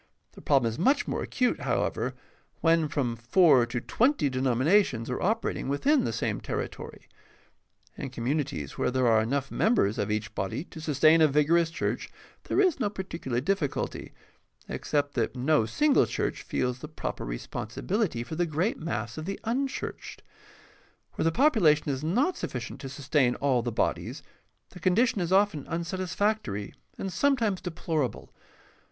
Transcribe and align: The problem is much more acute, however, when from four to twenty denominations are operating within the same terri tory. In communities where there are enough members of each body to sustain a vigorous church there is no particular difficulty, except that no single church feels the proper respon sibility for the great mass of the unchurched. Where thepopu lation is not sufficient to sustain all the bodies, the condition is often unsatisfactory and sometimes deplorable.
The 0.31 0.41
problem 0.41 0.67
is 0.67 0.79
much 0.79 1.07
more 1.07 1.21
acute, 1.21 1.59
however, 1.59 2.15
when 2.61 2.87
from 2.87 3.15
four 3.15 3.67
to 3.67 3.79
twenty 3.79 4.29
denominations 4.31 5.11
are 5.11 5.21
operating 5.21 5.67
within 5.69 6.05
the 6.05 6.11
same 6.11 6.41
terri 6.41 6.71
tory. 6.71 7.07
In 7.99 8.09
communities 8.09 8.79
where 8.79 8.89
there 8.89 9.05
are 9.05 9.21
enough 9.21 9.51
members 9.51 9.99
of 9.99 10.09
each 10.09 10.33
body 10.33 10.63
to 10.63 10.81
sustain 10.81 11.21
a 11.21 11.27
vigorous 11.27 11.69
church 11.69 12.09
there 12.45 12.59
is 12.59 12.79
no 12.79 12.89
particular 12.89 13.39
difficulty, 13.39 14.11
except 14.67 15.13
that 15.13 15.35
no 15.35 15.67
single 15.67 16.07
church 16.07 16.41
feels 16.41 16.79
the 16.79 16.87
proper 16.87 17.23
respon 17.23 17.67
sibility 17.71 18.25
for 18.25 18.33
the 18.33 18.47
great 18.47 18.79
mass 18.79 19.19
of 19.19 19.25
the 19.25 19.39
unchurched. 19.43 20.23
Where 21.13 21.29
thepopu 21.29 21.59
lation 21.61 21.89
is 21.89 22.03
not 22.03 22.35
sufficient 22.37 22.81
to 22.81 22.89
sustain 22.89 23.35
all 23.35 23.61
the 23.61 23.71
bodies, 23.71 24.23
the 24.71 24.79
condition 24.79 25.21
is 25.21 25.31
often 25.31 25.67
unsatisfactory 25.67 26.73
and 26.97 27.13
sometimes 27.13 27.61
deplorable. 27.61 28.33